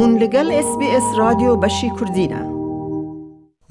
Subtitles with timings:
[0.00, 2.40] بوون لەگەڵ SسBS رادیۆ بەشی کوردینە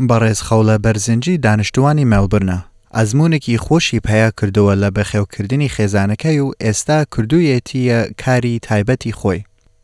[0.09, 2.58] بەڕێز خەڵە بەرزنجی دانیشتوانی مەلبرنە
[2.98, 9.42] ئەزمونێکی خۆشی پیا کردووە لە بەخێوکردنی خێزانەکەی و ئێستا کردوویەتیە کاری تایبەتی خۆی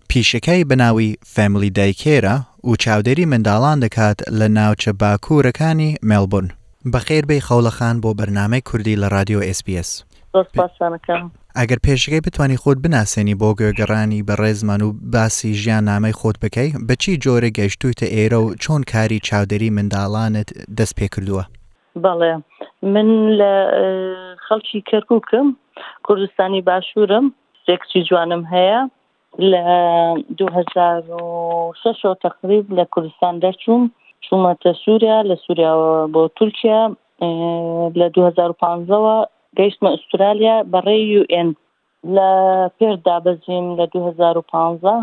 [0.09, 2.35] پیشەکەی بناوی فەملی دایکێرە
[2.69, 6.49] و چاودێری منداڵان دەکات لە ناوچە باکوورەکانی مێلبورن
[6.93, 9.89] بەخێربەی خەوڵەخان بۆ بەرنمەی کوردی لە رادیۆ SسBS
[10.35, 16.69] ئەگەر پێشەکەی بتانی خۆت بناسێنی بۆ گوێگەڕانی بە ڕێزمان و باسی ژیان نامەی خۆت بکەی
[16.89, 21.43] بچی جۆرە گەشتوتە ئێرە و چۆن کاری چاودێری منداڵانت دەست پێ کردووە
[22.03, 22.33] بەڵێ
[22.93, 23.07] من
[23.39, 23.53] لە
[24.45, 25.45] خەڵکی کەرککم
[26.05, 27.25] کوردستانی باشوورم
[27.73, 28.81] ێکچی جوانم هەیە
[29.51, 29.63] لە
[30.37, 31.95] 2006
[32.25, 33.81] تقریب لە کوردستان دەچوم
[34.25, 35.73] چوومەتە سووریا لە سووریا
[36.13, 36.81] بۆ تورکیا
[37.99, 39.25] لە 2015
[39.57, 41.49] گەیشتمە ئوسترالیا بەڕێ UN
[42.15, 42.29] لە
[42.77, 45.01] پێر دابەزیم لە 2015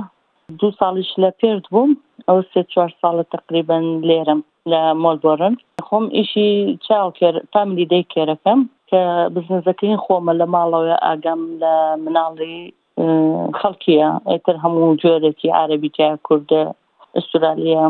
[0.61, 1.91] دو ساڵیش لە پێرد بووم
[2.28, 5.55] ئەو سێ چوار ساڵە تقریبن لێرم لە مۆلبۆرن
[5.86, 6.50] خۆم ئیشی
[6.86, 9.00] چاوکێر فامیلی دەی کێرەکەم کە
[9.34, 12.56] بزنزەکەین خۆمە لە ماڵەوە ئاگام لە مناڵی
[13.58, 16.62] خەڵکیە ئێتر هەموو جۆرێکی عربی جای کووردە
[17.17, 17.84] ئوسترالیا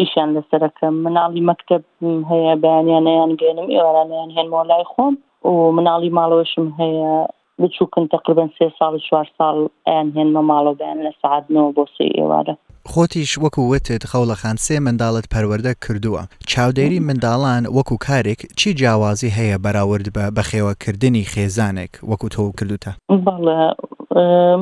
[0.00, 1.82] ئیشان لەسەرەکەم مناڵی مەکتب
[2.30, 5.14] هەیە بەیانیانیان گەێنم ئێوارانیان هێنمۆ لای خۆم
[5.52, 7.12] و مناڵی ماڵەوەشم هەیە
[7.60, 9.56] بچووکن تقریبا سێ ساڵ چوار ساڵ
[9.88, 12.54] ئەیان هێنمە ماڵەوە بەیان لە سعات نەوە بۆ سێ ئێوارە
[12.92, 19.56] خۆتیش وەکو وتت خەوڵەخان سێ منداڵت پەروەەردە کردووە چاودێری منداڵان وەکو کارێک چی جیاوازی هەیە
[19.64, 22.92] بەراورد بە بەخێوەکردنی خێزانێک وەکو تۆ کردوتە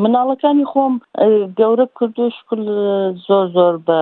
[0.05, 0.95] مناڵەکانی خۆم
[1.59, 2.35] گەورە کردوش
[3.27, 4.01] زۆر زۆر بە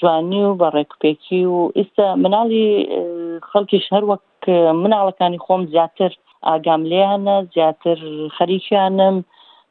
[0.00, 2.68] جوانی و بە ڕێکپێکی و ئێستا مناڵی
[3.50, 4.20] خەڵکیش هەر وەک
[4.82, 6.12] مناڵەکانی خۆم زیاتر
[6.48, 7.98] ئاگام لیانە زیاتر
[8.36, 9.16] خەریکیانم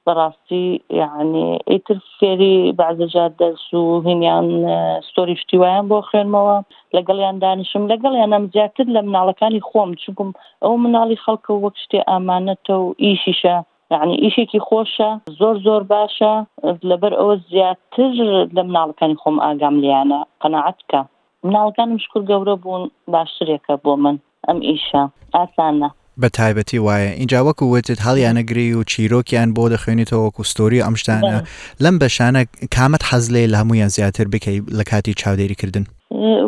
[0.08, 0.64] بەڕاستی
[1.02, 4.48] یعنی ئیتر فێری بازجار دەرس و هینیان
[5.08, 6.58] ستۆری شتیوایان بۆ خوێنمەوە
[6.96, 10.30] لەگەڵیان دانیشم لەگەڵیانم زیاتر لە مناڵەکانی خۆم چبووم
[10.64, 13.58] ئەو مناڵی خەڵکە وەک شتێ ئامانەتە و ئیشیشە
[13.94, 16.34] یعنی ئیشێکی خۆشە زۆر زۆر باشە
[16.90, 18.12] لەبەر ئەوە زیاتر
[18.56, 21.02] لە مناڵەکانی خۆم ئاگام لیانە قەنەعاتکە
[21.48, 22.84] مناڵەکانم شکر گەورە بوون
[23.14, 24.16] باشترێکە بۆ من
[24.48, 25.04] ئەم ئیشە
[25.36, 25.90] ئاسانە
[26.22, 31.40] بە تایبەتی وایە اینجا وەکو وتت هەڵیانەگری و چیرۆکیان بۆ دەخوێنیتەوە وەکوستۆری ئەم شتانە
[31.84, 32.42] لەم بەشانە
[32.76, 35.86] کامەت حەزلێ لە هەمویان زیاتر بکەیت لە کاتی چاودێریکردن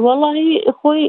[0.08, 1.06] واللهی خۆی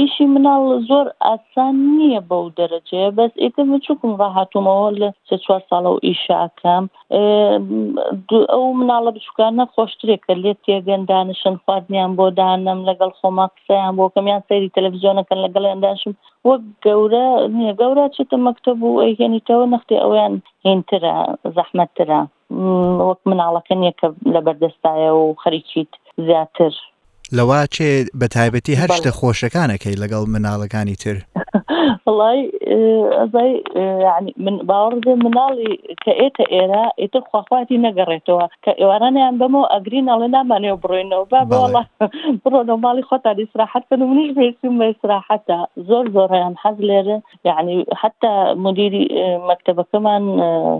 [0.00, 5.90] ئیشی مناڵ زۆر ئاسان نییە بەو دەرەجەیە بەس ئیتر چکم ڕاهاتومەوە لە سێ چوار ساڵە
[5.94, 6.84] و ئیشاکەم
[7.14, 14.40] ئەو مناڵە بچکانە خۆشتێکە لێت تێگەن دانشن خواردنیان بۆ دانم لەگەڵ خۆما قسەیان بۆ کەمیان
[14.48, 16.12] سەری تەلەڤزیۆنەکەن لەگەڵیان داشم
[16.48, 17.26] وەک گەورە
[17.58, 20.34] نیە گەورە چتە مەکتب و ئەیهێنیتەوە نەختی ئەویان
[20.66, 21.14] هێنترە
[21.56, 22.20] زەحمەتترە
[23.08, 25.92] وەک مناڵەکە نیەکە لە بەردەستایە و خەریکیت
[26.28, 26.74] زیاتر
[27.36, 31.16] لەواچێ بە تایبەتی هەر شتە خۆشەکانەکەی لەگەڵ مناڵەکانی تر
[31.80, 32.40] وڵی
[33.20, 33.52] ئەزای
[34.44, 41.24] من باوەڕێ مناڵی کە ئێتە ئێرە ئێتە خواخواتی نەگەڕێتەوە کە ئێوارانیان بەمەوە ئەگرینەڵێ نامانێ بڕێنەوە
[41.32, 41.82] با بۆڵە
[42.42, 45.58] بڕۆنە ماڵی خۆتا دیسراحەت بن منیش بێسیم بە ئیسراحەتە
[45.88, 47.18] زۆر زۆڕیان حەز لێرە
[47.48, 48.32] یعنی حتا
[48.64, 49.04] مدیری
[49.48, 50.22] مەکتتەبەکەمان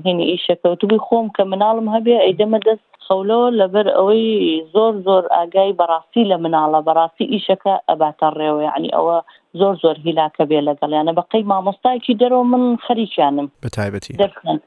[0.05, 4.25] هینی ئیشەکەوتبی خۆم کە مناڵم هەبێ ئەیدەمە دەست خەولۆ لەبەر ئەوەی
[4.75, 9.17] زۆر زۆر ئاگای بەڕاستی لە مناڵە بەڕاستی ئیشەکە ئەباتە ڕێوە یعنی ئەوە
[9.59, 14.13] زۆر زۆر هیلاکە بێ لەگەڵیانە بەقەی مامۆستایکی دەرەوە من خەریکیانم بەتایبەتی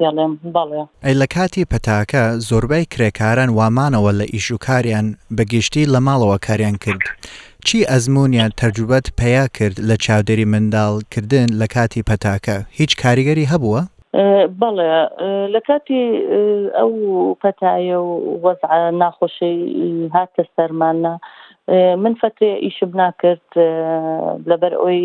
[0.01, 5.07] دەڵێم بەڵێ ئەی لە کاتی پەتاکە زۆربەی کرێکاران وامانەوە لە ئیشوکاریان
[5.37, 7.03] بەگشتی لە ماڵەوە کاریان کرد.
[7.67, 13.81] چی ئەزمونیان تەرجوبەت پیا کرد لە چاودێری منداڵکردن لە کاتی پەتاکە هیچ کاریگەری هەبووە؟
[14.61, 14.89] بەڵێ
[15.53, 16.03] لە کاتی
[16.79, 16.91] ئەو
[17.41, 18.11] پەتایە و
[18.43, 19.59] وەزع ناخۆشەی
[20.15, 21.15] هاتە سەرمانە.
[21.97, 23.47] من فترێ ئیشب ناکرد
[24.49, 25.01] لەبەر ئەوی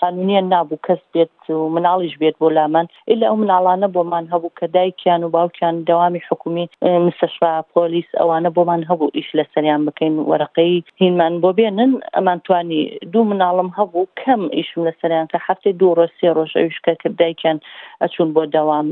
[0.00, 4.66] قانونیە نابوو کەس بێت و مناڵیش بێت بۆ لامان ئللا ئەو مناڵانە بۆمان هەبوو کە
[4.76, 6.66] دایکیان و باوکیان دەوامی حکومی
[7.06, 12.80] مستەشفا پۆلیس ئەوانە بۆمان هەبوو ئیش لە سەریان بکەین وەرەقەی هینمان بۆ بێنن ئەمان توانی
[13.12, 17.14] دوو مناڵم هەبوو کەم ئیشم لە سەریان کە هەفتێ دوو ڕۆ سێ ڕۆژ ئەوشکە کرد
[17.22, 17.58] دایکیان
[18.02, 18.86] ئەچون بۆ دەوام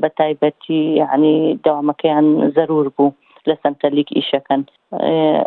[0.00, 0.80] بە تایبەتی
[1.10, 1.34] ینی
[1.66, 2.26] داوامەکەیان
[2.56, 3.12] زەرور بوو.
[3.48, 4.62] لە سنتەرلیک ئیشەکەن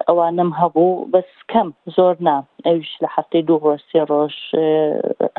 [0.08, 1.68] ئەوانم هەبوو بەس کەم
[1.98, 2.36] زۆر نا
[2.68, 4.36] ئەوش لە هەفتەی دوو ڕۆژ سێ ڕۆژ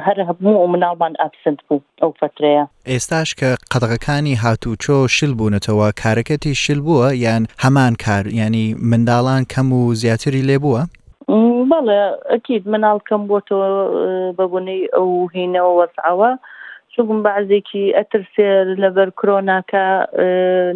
[0.07, 6.53] هەر هەبوو و مناڵمان ئابسنت بوو ئەو فترەیە ئێستاش کە قەدەغەکانی هاتوچۆ شل بوونەتەوە کارەکەتی
[6.63, 10.83] شل بووە یان هەمان کار ینی منداڵان کەم و زیاتری لێ بووە؟
[11.71, 12.01] بەڵێ
[12.33, 13.59] ئەکیید مناڵ کەم بۆ تۆ
[14.37, 16.31] بەبوونی ئەو هینەوە وەسعوە
[16.97, 19.85] چو بووم بەعزێکی ئەترسێر لەبەر کرۆناکە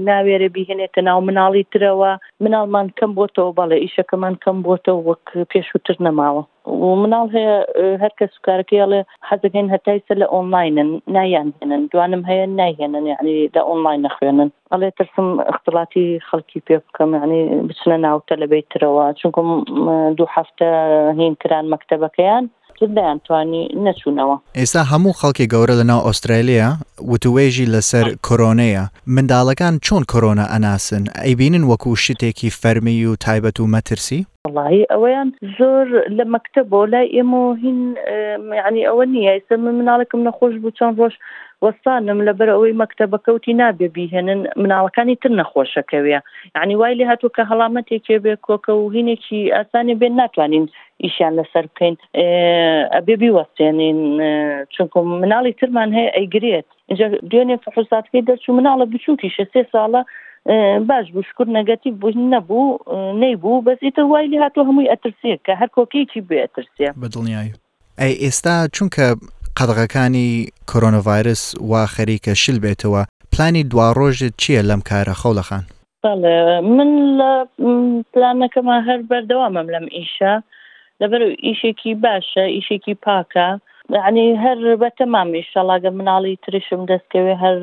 [0.08, 2.12] ناوێرە بیهێنێتە ناو مناڵی ترەوە
[2.42, 6.42] مناڵمان کەم بۆتەوە بەڵێ ئیشەکەمان کەم بۆتەوە وەک پێشووتر نەماوە
[6.82, 7.56] و مناڵ هەیە
[8.02, 14.88] هەرکە سوکارەکەڵێ حەزەکەن هەتایسە لە ئۆنلاینن نایانهێنن دوانم هەیە نایهێنن یعنی لە ئۆنلاین نەخوێنن ئەڵێ
[14.98, 19.48] ترسم اختلاتی خەڵکی پێ بکەم ینی بچنە ناوتە لەبێترەوە چونکم
[20.18, 20.68] دوو هەفتە
[21.18, 22.44] هین کران مەکتتەبەکەیان
[22.80, 26.68] زیاتر دەیانتوانی نەچوونەوە ئێستا هەموو خەڵکی گەورە لەناو ئوسترالیا
[27.10, 28.84] وتوێژی لەسەر کۆرۆنەیە
[29.14, 35.28] منداڵەکان چۆن کۆرۆنا ئەناسن ئەیبینن وەکو شتێکی فەرمی و تایبەت و مەترسی والله ئەویان
[35.58, 35.86] زۆر
[36.16, 37.80] لە مەکتتە بۆ لای ئێمە هین
[38.66, 41.14] ینی ئەوە نییە ئێستا من مناڵێکم نەخۆش بوو چەند ڕۆژ
[41.64, 46.20] وەستانم لەبەر ئەوەی مەکتتەبەکەوتی نابێ بیهێنن مناڵەکانی تر نەخۆشەکەوێ
[46.62, 50.66] ینی وای لێ هاتوو کە هەڵامەتێکێ بێ کۆکە و هینێکی ئاسانی بێن ناتوانین
[51.04, 51.94] ئیشیان لەسەر بکەین
[52.94, 53.98] ئەبێ بیوەستێنین
[54.74, 60.02] چونکو مناڵی ترمان هەیە ئەیگرێت اینجا دوێنێ فحوساتەکەی دەرچوو مناڵە بچووکی شە سێ ساڵە
[60.88, 62.66] باش بوو شکر نەگەتی بوو نەبوو
[63.22, 67.52] نەیبوو بەزیتە وای لێ هاتوو هەمووی ئەترسێ کە هەر کۆکێکی بێ ئەترسێ بەدڵنیایی
[68.00, 69.06] ئەی ئێستا چونکە
[69.58, 70.28] قەدغەکانی
[70.70, 71.40] کۆرۆنڤایرس
[71.70, 73.02] وا خەریکە شل بێتەوە
[73.32, 75.64] پلانی دواڕۆژت چییە لەم کارە خەڵەخان
[76.76, 76.90] من
[77.20, 77.32] لە
[78.12, 80.34] پلانەکەمە هەر بەردەوامم لەم ئیشە
[81.00, 83.48] لەبەر ئیشێکی باشە ئیشێکی پاکە
[84.08, 87.58] عنی هەر بەتەمامی شەڵاگە مناڵی ترشم دەستکەوێ هەر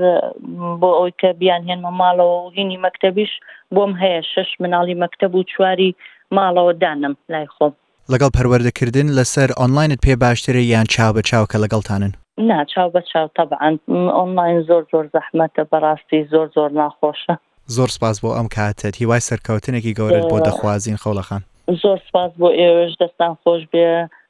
[0.79, 3.33] بۆ ئەوی کە بیان هێنمە ماڵەوە و هینی مەکتتەبیش
[3.75, 5.91] بۆم هەیە شش مناڵی مەکتتەب و چواری
[6.35, 7.73] ماڵەوە دانم لای خۆم
[8.13, 13.27] لەگەڵ پەروەردەکردن لەسەر ئۆنلاینت پێ باشترە یان چاو بە چاوکە لەگەڵتانن نا چاو بە چاو
[13.37, 13.75] تەبعاان
[14.17, 17.35] ئۆنلاین زۆر زۆر زەحمەتە بەڕاستی زۆر زۆر ناخۆشە
[17.75, 21.41] زۆر سپاس بۆ ئەم کاتت هیوای سەرکەوتنێکی گەورت بۆ دەخوازیین خەڵەخان
[21.83, 23.85] زۆر سپاس بۆ ئێوەش دەستان خۆش بێ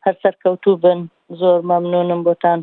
[0.05, 0.99] هەر سەرکەوتوو بن
[1.41, 2.59] زۆر مەمنونم بۆتان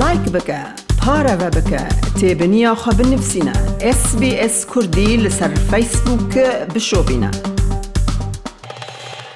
[0.00, 0.60] لایک بکە
[1.02, 1.82] پارەوە بکە
[2.18, 3.54] تێبنییاخوا بنووسینە
[3.98, 7.55] SسBS کوردی لەسەر فیسبووکە بشۆبینە.